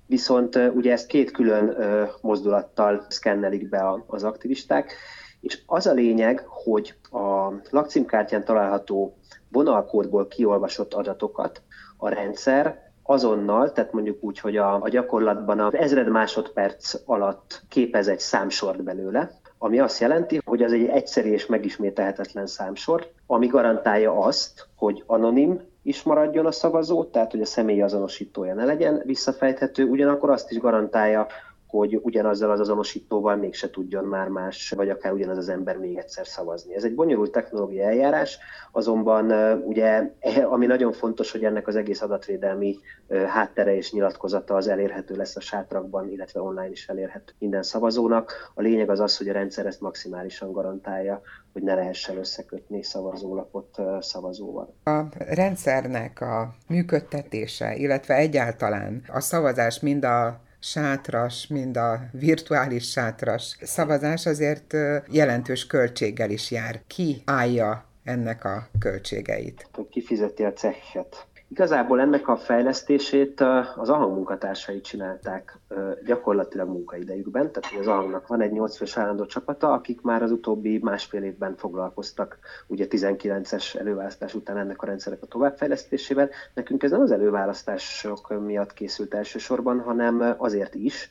viszont 0.05 0.55
ugye 0.55 0.91
ezt 0.91 1.07
két 1.07 1.31
külön 1.31 1.77
mozdulattal 2.21 3.05
szkennelik 3.09 3.69
be 3.69 4.03
az 4.07 4.23
aktivisták, 4.23 4.93
és 5.41 5.61
az 5.65 5.87
a 5.87 5.93
lényeg, 5.93 6.43
hogy 6.47 6.93
a 7.11 7.53
lakcímkártyán 7.69 8.45
található 8.45 9.17
vonalkódból 9.51 10.27
kiolvasott 10.27 10.93
adatokat 10.93 11.61
a 11.97 12.09
rendszer 12.09 12.91
azonnal, 13.03 13.71
tehát 13.71 13.93
mondjuk 13.93 14.23
úgy, 14.23 14.39
hogy 14.39 14.57
a, 14.57 14.81
a 14.81 14.89
gyakorlatban 14.89 15.59
az 15.59 15.75
ezred 15.75 16.09
másodperc 16.09 16.93
alatt 17.05 17.61
képez 17.69 18.07
egy 18.07 18.19
számsort 18.19 18.83
belőle, 18.83 19.31
ami 19.57 19.79
azt 19.79 19.99
jelenti, 19.99 20.41
hogy 20.45 20.63
az 20.63 20.73
egy 20.73 20.85
egyszerű 20.85 21.31
és 21.31 21.45
megismételhetetlen 21.45 22.47
számsor, 22.47 23.11
ami 23.27 23.47
garantálja 23.47 24.19
azt, 24.19 24.67
hogy 24.75 25.03
anonim 25.05 25.61
is 25.83 26.03
maradjon 26.03 26.45
a 26.45 26.51
szavazó, 26.51 27.03
tehát 27.03 27.31
hogy 27.31 27.41
a 27.41 27.45
személyi 27.45 27.81
azonosítója 27.81 28.53
ne 28.53 28.65
legyen 28.65 29.01
visszafejthető, 29.05 29.83
ugyanakkor 29.83 30.29
azt 30.29 30.51
is 30.51 30.59
garantálja, 30.59 31.27
hogy 31.69 31.99
ugyanazzal 32.01 32.51
az 32.51 32.59
azonosítóval 32.59 33.35
mégse 33.35 33.69
tudjon 33.69 34.05
már 34.05 34.27
más, 34.27 34.73
vagy 34.75 34.89
akár 34.89 35.13
ugyanaz 35.13 35.37
az 35.37 35.49
ember 35.49 35.77
még 35.77 35.97
egyszer 35.97 36.27
szavazni. 36.27 36.75
Ez 36.75 36.83
egy 36.83 36.95
bonyolult 36.95 37.31
technológiai 37.31 37.85
eljárás, 37.85 38.37
azonban 38.71 39.31
ugye, 39.65 40.13
eh, 40.19 40.51
ami 40.51 40.65
nagyon 40.65 40.91
fontos, 40.91 41.31
hogy 41.31 41.43
ennek 41.43 41.67
az 41.67 41.75
egész 41.75 42.01
adatvédelmi 42.01 42.79
háttere 43.27 43.75
és 43.75 43.91
nyilatkozata 43.91 44.55
az 44.55 44.67
elérhető 44.67 45.15
lesz 45.15 45.35
a 45.35 45.39
sátrakban, 45.39 46.09
illetve 46.09 46.41
online 46.41 46.69
is 46.69 46.87
elérhető 46.87 47.33
minden 47.39 47.63
szavazónak. 47.63 48.51
A 48.55 48.61
lényeg 48.61 48.89
az 48.89 48.99
az, 48.99 49.17
hogy 49.17 49.29
a 49.29 49.33
rendszer 49.33 49.65
ezt 49.65 49.81
maximálisan 49.81 50.51
garantálja, 50.51 51.21
hogy 51.53 51.63
ne 51.63 51.75
lehessen 51.75 52.17
összekötni 52.17 52.83
szavazólapot 52.83 53.77
szavazóval. 53.99 54.73
A 54.83 55.01
rendszernek 55.17 56.21
a 56.21 56.55
működtetése, 56.67 57.75
illetve 57.75 58.15
egyáltalán 58.15 59.01
a 59.07 59.19
szavazás 59.19 59.79
mind 59.79 60.03
a 60.03 60.47
sátras, 60.59 61.47
mind 61.47 61.77
a 61.77 61.99
virtuális 62.11 62.89
sátras 62.89 63.57
szavazás 63.61 64.25
azért 64.25 64.73
jelentős 65.07 65.67
költséggel 65.67 66.29
is 66.29 66.51
jár. 66.51 66.81
Ki 66.87 67.21
állja 67.25 67.85
ennek 68.03 68.45
a 68.45 68.67
költségeit? 68.79 69.67
Ki 69.89 70.01
fizeti 70.01 70.43
a 70.43 70.53
cechet? 70.53 71.27
Igazából 71.51 71.99
ennek 71.99 72.27
a 72.27 72.37
fejlesztését 72.37 73.41
az 73.75 73.89
AHANG 73.89 74.13
munkatársai 74.13 74.81
csinálták 74.81 75.57
gyakorlatilag 76.05 76.67
munkaidejükben, 76.67 77.51
tehát 77.51 77.79
az 77.79 77.87
AHANG-nak 77.87 78.27
van 78.27 78.41
egy 78.41 78.51
8 78.51 78.77
fős 78.77 78.97
állandó 78.97 79.25
csapata, 79.25 79.71
akik 79.71 80.01
már 80.01 80.23
az 80.23 80.31
utóbbi 80.31 80.79
másfél 80.81 81.23
évben 81.23 81.55
foglalkoztak 81.55 82.37
ugye 82.67 82.85
19-es 82.89 83.75
előválasztás 83.75 84.33
után 84.33 84.57
ennek 84.57 84.81
a 84.81 84.85
rendszerek 84.85 85.21
a 85.21 85.25
továbbfejlesztésével. 85.25 86.29
Nekünk 86.53 86.83
ez 86.83 86.91
nem 86.91 87.01
az 87.01 87.11
előválasztások 87.11 88.45
miatt 88.45 88.73
készült 88.73 89.13
elsősorban, 89.13 89.79
hanem 89.79 90.35
azért 90.37 90.75
is, 90.75 91.09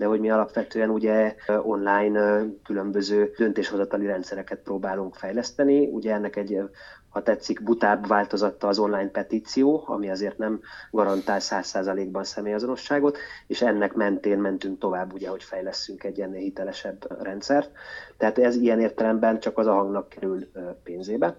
de 0.00 0.06
hogy 0.06 0.20
mi 0.20 0.30
alapvetően 0.30 0.90
ugye 0.90 1.34
online 1.62 2.44
különböző 2.64 3.32
döntéshozatali 3.36 4.06
rendszereket 4.06 4.58
próbálunk 4.58 5.14
fejleszteni. 5.14 5.86
Ugye 5.86 6.12
ennek 6.12 6.36
egy 6.36 6.60
ha 7.08 7.22
tetszik, 7.22 7.62
butább 7.62 8.06
változatta 8.06 8.68
az 8.68 8.78
online 8.78 9.08
petíció, 9.08 9.84
ami 9.86 10.10
azért 10.10 10.38
nem 10.38 10.60
garantál 10.90 11.40
száz 11.40 11.66
százalékban 11.66 12.24
személyazonosságot, 12.24 13.18
és 13.46 13.62
ennek 13.62 13.94
mentén 13.94 14.38
mentünk 14.38 14.78
tovább, 14.78 15.12
ugye, 15.12 15.28
hogy 15.28 15.42
fejleszünk 15.42 16.04
egy 16.04 16.20
ennél 16.20 16.40
hitelesebb 16.40 17.22
rendszert. 17.22 17.70
Tehát 18.16 18.38
ez 18.38 18.56
ilyen 18.56 18.80
értelemben 18.80 19.40
csak 19.40 19.58
az 19.58 19.66
a 19.66 19.74
hangnak 19.74 20.08
kerül 20.08 20.50
pénzébe 20.82 21.36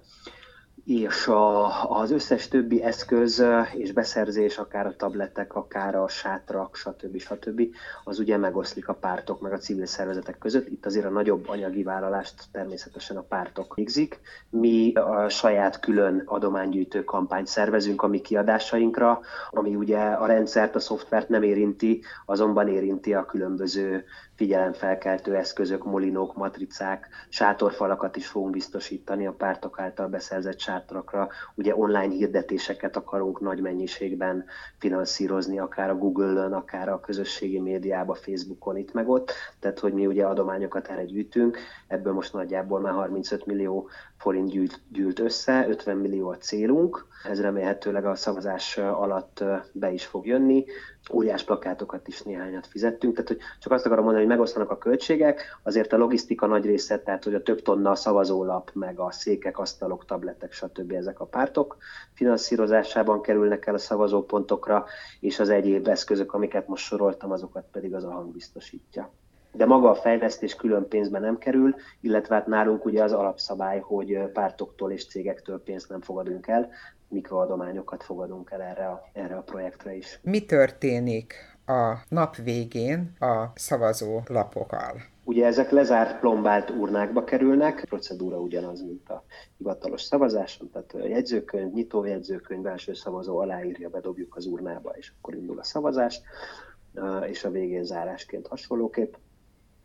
és 0.85 1.27
a, 1.27 1.99
az 1.99 2.11
összes 2.11 2.47
többi 2.47 2.83
eszköz 2.83 3.43
és 3.73 3.91
beszerzés, 3.91 4.57
akár 4.57 4.85
a 4.85 4.95
tabletek, 4.95 5.55
akár 5.55 5.95
a 5.95 6.07
sátrak, 6.07 6.75
stb. 6.75 7.19
stb. 7.19 7.61
az 8.03 8.19
ugye 8.19 8.37
megoszlik 8.37 8.87
a 8.87 8.93
pártok 8.93 9.41
meg 9.41 9.53
a 9.53 9.57
civil 9.57 9.85
szervezetek 9.85 10.37
között. 10.37 10.67
Itt 10.67 10.85
azért 10.85 11.05
a 11.05 11.09
nagyobb 11.09 11.49
anyagi 11.49 11.83
vállalást 11.83 12.43
természetesen 12.51 13.17
a 13.17 13.21
pártok 13.21 13.75
végzik. 13.75 14.19
Mi 14.49 14.93
a 14.93 15.29
saját 15.29 15.79
külön 15.79 16.23
adománygyűjtő 16.25 17.03
kampányt 17.03 17.47
szervezünk 17.47 18.01
a 18.01 18.07
mi 18.07 18.21
kiadásainkra, 18.21 19.21
ami 19.49 19.75
ugye 19.75 19.99
a 19.99 20.25
rendszert, 20.25 20.75
a 20.75 20.79
szoftvert 20.79 21.29
nem 21.29 21.43
érinti, 21.43 22.01
azonban 22.25 22.67
érinti 22.67 23.13
a 23.13 23.25
különböző 23.25 24.05
figyelemfelkeltő 24.41 25.35
eszközök, 25.35 25.83
molinók, 25.83 26.35
matricák, 26.35 27.07
sátorfalakat 27.29 28.15
is 28.15 28.27
fogunk 28.27 28.51
biztosítani 28.51 29.27
a 29.27 29.31
pártok 29.31 29.79
által 29.79 30.07
beszerzett 30.07 30.59
sátrakra. 30.59 31.29
Ugye 31.55 31.75
online 31.75 32.13
hirdetéseket 32.13 32.95
akarunk 32.95 33.39
nagy 33.39 33.61
mennyiségben 33.61 34.45
finanszírozni, 34.77 35.59
akár 35.59 35.89
a 35.89 35.95
Google-ön, 35.95 36.53
akár 36.53 36.89
a 36.89 36.99
közösségi 36.99 37.59
médiában, 37.59 38.15
Facebookon, 38.15 38.77
itt 38.77 38.93
meg 38.93 39.09
ott. 39.09 39.31
Tehát, 39.59 39.79
hogy 39.79 39.93
mi 39.93 40.05
ugye 40.05 40.25
adományokat 40.25 40.87
erre 40.87 41.05
gyűjtünk, 41.05 41.57
ebből 41.87 42.13
most 42.13 42.33
nagyjából 42.33 42.79
már 42.79 42.93
35 42.93 43.45
millió 43.45 43.89
forint 44.17 44.49
gyűlt, 44.49 44.79
gyűlt 44.91 45.19
össze, 45.19 45.65
50 45.67 45.97
millió 45.97 46.29
a 46.29 46.37
célunk, 46.37 47.05
ez 47.29 47.41
remélhetőleg 47.41 48.05
a 48.05 48.15
szavazás 48.15 48.77
alatt 48.77 49.43
be 49.71 49.91
is 49.91 50.05
fog 50.05 50.25
jönni. 50.25 50.65
Óriás 51.13 51.43
plakátokat 51.43 52.07
is 52.07 52.21
néhányat 52.21 52.67
fizettünk, 52.67 53.13
tehát 53.13 53.27
hogy 53.27 53.39
csak 53.59 53.71
azt 53.71 53.85
akarom 53.85 54.03
mondani, 54.03 54.25
hogy 54.25 54.35
megosztanak 54.35 54.71
a 54.71 54.77
költségek, 54.77 55.59
azért 55.63 55.93
a 55.93 55.97
logisztika 55.97 56.45
nagy 56.45 56.65
része, 56.65 56.99
tehát 56.99 57.23
hogy 57.23 57.33
a 57.33 57.41
több 57.41 57.61
tonna 57.61 57.95
szavazólap, 57.95 58.71
meg 58.73 58.99
a 58.99 59.11
székek, 59.11 59.59
asztalok, 59.59 60.05
tabletek, 60.05 60.51
stb. 60.51 60.91
ezek 60.91 61.19
a 61.19 61.25
pártok 61.25 61.77
finanszírozásában 62.13 63.21
kerülnek 63.21 63.65
el 63.65 63.73
a 63.73 63.77
szavazópontokra, 63.77 64.85
és 65.19 65.39
az 65.39 65.49
egyéb 65.49 65.87
eszközök, 65.87 66.33
amiket 66.33 66.67
most 66.67 66.85
soroltam, 66.85 67.31
azokat 67.31 67.65
pedig 67.71 67.93
az 67.93 68.03
a 68.03 68.11
hang 68.11 68.31
biztosítja 68.31 69.11
de 69.53 69.65
maga 69.65 69.89
a 69.89 69.95
fejlesztés 69.95 70.55
külön 70.55 70.87
pénzbe 70.87 71.19
nem 71.19 71.37
kerül, 71.37 71.75
illetve 72.01 72.35
hát 72.35 72.47
nálunk 72.47 72.85
ugye 72.85 73.03
az 73.03 73.11
alapszabály, 73.11 73.79
hogy 73.79 74.19
pártoktól 74.33 74.91
és 74.91 75.07
cégektől 75.07 75.63
pénzt 75.63 75.89
nem 75.89 76.01
fogadunk 76.01 76.47
el, 76.47 76.69
mikroadományokat 77.11 78.03
fogadunk 78.03 78.51
el 78.51 78.61
erre 78.61 78.87
a, 78.87 79.09
erre 79.13 79.35
a 79.35 79.41
projektre 79.41 79.95
is. 79.95 80.19
Mi 80.23 80.45
történik 80.45 81.33
a 81.65 81.97
nap 82.09 82.35
végén 82.35 83.15
a 83.19 83.51
szavazó 83.55 84.21
lapokkal? 84.27 85.01
Ugye 85.23 85.45
ezek 85.45 85.69
lezárt 85.69 86.19
plombált 86.19 86.69
urnákba 86.69 87.23
kerülnek, 87.23 87.79
a 87.83 87.85
procedúra 87.85 88.39
ugyanaz, 88.39 88.81
mint 88.81 89.09
a 89.09 89.23
hivatalos 89.57 90.01
szavazáson, 90.01 90.69
tehát 90.69 90.93
a 90.93 91.07
jegyzőkönyv, 91.07 91.73
nyitójegyzőkönyv, 91.73 92.65
első 92.65 92.93
szavazó 92.93 93.37
aláírja, 93.37 93.89
bedobjuk 93.89 94.35
az 94.35 94.45
urnába, 94.45 94.91
és 94.97 95.11
akkor 95.17 95.35
indul 95.35 95.59
a 95.59 95.63
szavazás, 95.63 96.21
és 97.25 97.43
a 97.43 97.49
végén 97.49 97.83
zárásként 97.83 98.47
hasonlóképp 98.47 99.13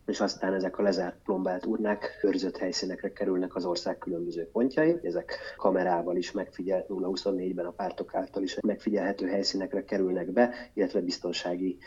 és 0.07 0.21
aztán 0.21 0.55
ezek 0.55 0.79
a 0.79 0.83
lezárt 0.83 1.17
plombált 1.25 1.67
urnák 1.67 2.19
őrzött 2.23 2.57
helyszínekre 2.57 3.13
kerülnek 3.13 3.55
az 3.55 3.65
ország 3.65 3.99
különböző 3.99 4.49
pontjai. 4.53 4.99
Ezek 5.03 5.39
kamerával 5.57 6.17
is 6.17 6.33
megfigyelt 6.33 6.87
0-24-ben 6.89 7.67
a 7.67 7.71
pártok 7.71 8.15
által 8.15 8.43
is 8.43 8.59
megfigyelhető 8.61 9.27
helyszínekre 9.27 9.85
kerülnek 9.85 10.31
be, 10.31 10.71
illetve 10.75 11.01
biztonsági 11.01 11.79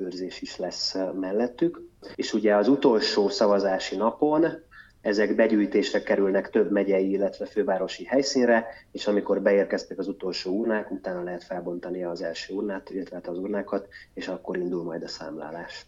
őrzés 0.00 0.40
is 0.40 0.56
lesz 0.56 0.94
mellettük. 1.14 1.82
És 2.14 2.32
ugye 2.32 2.56
az 2.56 2.68
utolsó 2.68 3.28
szavazási 3.28 3.96
napon 3.96 4.46
ezek 5.00 5.34
begyűjtésre 5.34 6.02
kerülnek 6.02 6.50
több 6.50 6.70
megyei, 6.70 7.10
illetve 7.10 7.46
fővárosi 7.46 8.04
helyszínre, 8.04 8.66
és 8.90 9.06
amikor 9.06 9.42
beérkeztek 9.42 9.98
az 9.98 10.08
utolsó 10.08 10.50
urnák, 10.50 10.90
utána 10.90 11.22
lehet 11.22 11.44
felbontani 11.44 12.04
az 12.04 12.22
első 12.22 12.54
urnát, 12.54 12.90
illetve 12.90 13.16
hát 13.16 13.26
az 13.28 13.38
urnákat, 13.38 13.88
és 14.14 14.28
akkor 14.28 14.56
indul 14.56 14.82
majd 14.82 15.02
a 15.02 15.08
számlálás. 15.08 15.86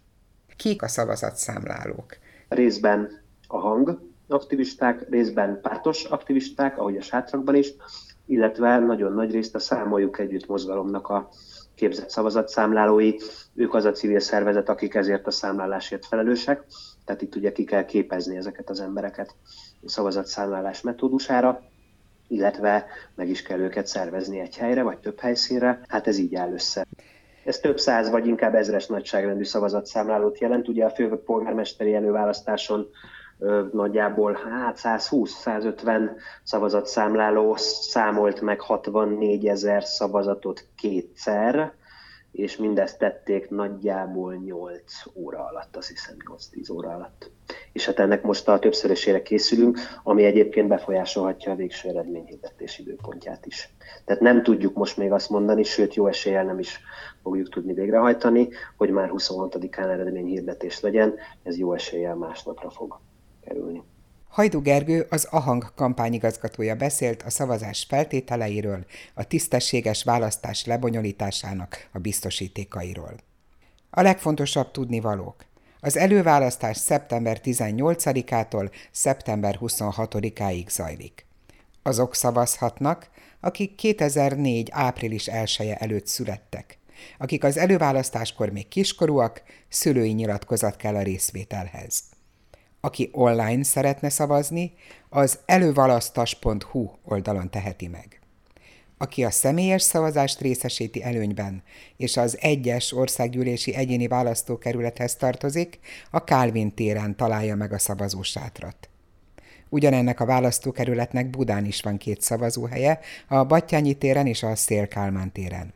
Kik 0.57 0.83
a 0.83 0.89
szavazatszámlálók? 0.89 2.17
Részben 2.49 3.23
a 3.47 3.59
hang 3.59 4.01
aktivisták, 4.29 5.09
részben 5.09 5.61
pártos 5.61 6.05
aktivisták, 6.05 6.79
ahogy 6.79 6.97
a 6.97 7.03
sátrakban 7.03 7.55
is, 7.55 7.73
illetve 8.27 8.79
nagyon 8.79 9.13
nagy 9.13 9.31
részt 9.31 9.55
a 9.55 9.59
Számoljuk 9.59 10.19
Együtt 10.19 10.47
mozgalomnak 10.47 11.09
a 11.09 11.29
képzett 11.75 12.11
szavazatszámlálói, 12.11 13.15
ők 13.55 13.75
az 13.75 13.85
a 13.85 13.93
civil 13.93 14.21
szervezet, 14.21 14.69
akik 14.69 14.95
ezért 14.95 15.27
a 15.27 15.31
számlálásért 15.31 16.07
felelősek, 16.07 16.65
tehát 17.05 17.23
itt 17.23 17.37
ugye 17.37 17.53
ki 17.53 17.65
kell 17.65 17.85
képezni 17.85 18.37
ezeket 18.37 18.71
az 18.71 18.81
embereket 18.81 19.35
a 19.85 19.89
szavazatszámlálás 19.89 20.81
metódusára, 20.81 21.63
illetve 22.29 22.87
meg 23.15 23.29
is 23.29 23.43
kell 23.43 23.59
őket 23.59 23.87
szervezni 23.87 24.41
egy 24.41 24.57
helyre, 24.57 24.83
vagy 24.83 24.99
több 24.99 25.21
helyszínre, 25.21 25.81
hát 25.89 26.07
ez 26.07 26.19
így 26.19 26.35
áll 26.35 26.53
össze. 26.53 26.87
Ez 27.45 27.59
több 27.59 27.79
száz, 27.79 28.11
vagy 28.11 28.27
inkább 28.27 28.55
ezres 28.55 28.87
nagyságrendű 28.87 29.45
szavazatszámlálót 29.45 30.39
jelent. 30.39 30.69
Ugye 30.69 30.85
a 30.85 30.91
főpolgármesteri 30.91 31.95
előválasztáson 31.95 32.89
nagyjából 33.73 34.33
hát 34.33 34.79
120-150 34.83 36.11
szavazatszámláló 36.43 37.55
számolt 37.57 38.41
meg 38.41 38.61
64 38.61 39.47
ezer 39.47 39.85
szavazatot 39.85 40.65
kétszer, 40.77 41.73
és 42.35 42.57
mindezt 42.57 42.99
tették 42.99 43.51
nagyjából 43.51 44.35
8 44.35 44.83
óra 45.15 45.45
alatt, 45.45 45.77
azt 45.77 45.89
hiszem 45.89 46.17
8-10 46.53 46.73
óra 46.73 46.89
alatt. 46.89 47.31
És 47.73 47.87
hát 47.87 47.99
ennek 47.99 48.23
most 48.23 48.49
a 48.49 48.59
többszörösére 48.59 49.23
készülünk, 49.23 49.79
ami 50.03 50.25
egyébként 50.25 50.69
befolyásolhatja 50.69 51.53
a 51.53 51.55
végső 51.55 51.89
eredményhirdetés 51.89 52.79
időpontját 52.79 53.47
is. 53.47 53.75
Tehát 54.05 54.23
nem 54.23 54.43
tudjuk 54.43 54.75
most 54.75 54.97
még 54.97 55.13
azt 55.13 55.31
mondani, 55.31 55.63
sőt 55.63 55.95
jó 55.95 56.07
eséllyel 56.07 56.45
nem 56.45 56.59
is 56.59 56.81
fogjuk 57.23 57.49
tudni 57.49 57.73
végrehajtani, 57.73 58.49
hogy 58.77 58.91
már 58.91 59.11
26-án 59.13 59.91
eredményhirdetés 59.91 60.81
legyen, 60.81 61.15
ez 61.43 61.59
jó 61.59 61.73
eséllyel 61.73 62.15
másnapra 62.15 62.71
fog 62.71 63.01
kerülni. 63.45 63.83
Hajdu 64.35 64.61
Gergő, 64.61 65.07
az 65.11 65.25
AHANG 65.31 65.73
kampányigazgatója 65.75 66.75
beszélt 66.75 67.23
a 67.23 67.31
szavazás 67.31 67.87
feltételeiről, 67.89 68.85
a 69.15 69.25
tisztességes 69.25 70.03
választás 70.03 70.65
lebonyolításának 70.65 71.89
a 71.93 71.99
biztosítékairól. 71.99 73.15
A 73.91 74.03
legfontosabb 74.03 74.71
tudnivalók. 74.71 75.45
Az 75.81 75.97
előválasztás 75.97 76.77
szeptember 76.77 77.41
18-ától 77.45 78.71
szeptember 78.91 79.59
26-áig 79.61 80.69
zajlik. 80.69 81.27
Azok 81.83 82.15
szavazhatnak, 82.15 83.11
akik 83.41 83.75
2004. 83.75 84.69
április 84.73 85.27
1 85.27 85.57
-e 85.59 85.77
előtt 85.81 86.07
születtek. 86.07 86.79
Akik 87.19 87.45
az 87.45 87.57
előválasztáskor 87.57 88.51
még 88.51 88.69
kiskorúak, 88.69 89.43
szülői 89.69 90.13
nyilatkozat 90.13 90.77
kell 90.77 90.95
a 90.95 91.03
részvételhez. 91.03 92.14
Aki 92.85 93.09
online 93.13 93.63
szeretne 93.63 94.09
szavazni, 94.09 94.73
az 95.09 95.39
elővalasztas.hu 95.47 96.91
oldalon 97.05 97.51
teheti 97.51 97.89
meg. 97.89 98.21
Aki 98.99 99.25
a 99.25 99.31
személyes 99.31 99.83
szavazást 99.83 100.41
részesíti 100.41 101.03
előnyben, 101.03 101.63
és 101.97 102.17
az 102.17 102.39
egyes 102.41 102.93
országgyűlési 102.93 103.75
egyéni 103.75 104.07
választókerülethez 104.07 105.17
tartozik, 105.17 105.79
a 106.11 106.25
Kálvin 106.25 106.75
téren 106.75 107.17
találja 107.17 107.57
meg 107.57 107.73
a 107.73 107.79
szavazósátrat. 107.79 108.89
Ugyanennek 109.69 110.21
a 110.21 110.27
választókerületnek 110.27 111.31
Budán 111.31 111.65
is 111.65 111.83
van 111.83 111.97
két 111.97 112.21
szavazóhelye, 112.21 113.01
a 113.29 113.45
Battyányi 113.45 113.95
téren 113.95 114.27
és 114.27 114.43
a 114.43 114.57
Szélkálmán 114.57 115.33
téren. 115.33 115.75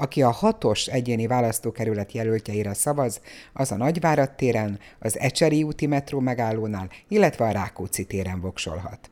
Aki 0.00 0.22
a 0.22 0.30
hatos 0.30 0.86
egyéni 0.86 1.26
választókerület 1.26 2.12
jelöltjeire 2.12 2.74
szavaz, 2.74 3.20
az 3.52 3.72
a 3.72 3.76
Nagyvárad 3.76 4.30
téren, 4.30 4.78
az 4.98 5.18
Ecseri 5.18 5.62
úti 5.62 5.86
metró 5.86 6.20
megállónál, 6.20 6.90
illetve 7.08 7.44
a 7.44 7.50
Rákóczi 7.50 8.04
téren 8.04 8.40
voksolhat. 8.40 9.10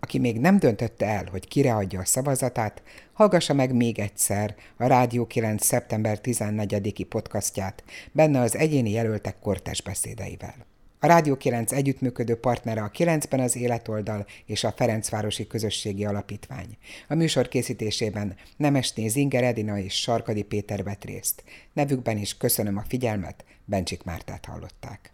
Aki 0.00 0.18
még 0.18 0.40
nem 0.40 0.58
döntötte 0.58 1.06
el, 1.06 1.28
hogy 1.30 1.48
kire 1.48 1.74
adja 1.74 2.00
a 2.00 2.04
szavazatát, 2.04 2.82
hallgassa 3.12 3.54
meg 3.54 3.74
még 3.74 3.98
egyszer 3.98 4.54
a 4.76 4.86
Rádió 4.86 5.26
9. 5.26 5.64
szeptember 5.64 6.18
14-i 6.22 7.06
podcastját, 7.08 7.84
benne 8.12 8.40
az 8.40 8.56
egyéni 8.56 8.90
jelöltek 8.90 9.38
kortes 9.38 9.82
beszédeivel. 9.82 10.54
A 11.02 11.06
Rádió 11.06 11.36
9 11.36 11.72
együttműködő 11.72 12.34
partnere 12.34 12.82
a 12.82 12.90
9-ben 12.90 13.40
az 13.40 13.56
Életoldal 13.56 14.26
és 14.46 14.64
a 14.64 14.72
Ferencvárosi 14.76 15.46
Közösségi 15.46 16.04
Alapítvány. 16.04 16.76
A 17.08 17.14
műsor 17.14 17.48
készítésében 17.48 18.34
Nemesné 18.56 19.08
Zinger 19.08 19.44
Edina 19.44 19.78
és 19.78 19.94
Sarkadi 19.94 20.42
Péter 20.42 20.82
vett 20.82 21.04
részt. 21.04 21.44
Nevükben 21.72 22.16
is 22.16 22.36
köszönöm 22.36 22.76
a 22.76 22.84
figyelmet, 22.88 23.44
Bencsik 23.64 24.02
Mártát 24.02 24.44
hallották. 24.44 25.10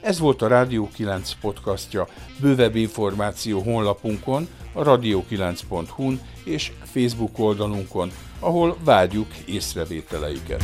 Ez 0.00 0.18
volt 0.18 0.42
a 0.42 0.48
Rádió 0.48 0.88
9 0.94 1.32
podcastja. 1.40 2.08
Bővebb 2.40 2.76
információ 2.76 3.60
honlapunkon, 3.60 4.48
a 4.72 4.82
radio9.hu-n 4.82 6.20
és 6.44 6.72
Facebook 6.82 7.38
oldalunkon, 7.38 8.10
ahol 8.38 8.76
várjuk 8.84 9.36
észrevételeiket. 9.46 10.62